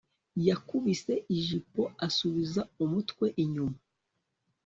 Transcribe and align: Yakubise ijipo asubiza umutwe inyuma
Yakubise 0.47 1.13
ijipo 1.37 1.81
asubiza 2.07 2.61
umutwe 2.83 3.25
inyuma 3.43 3.77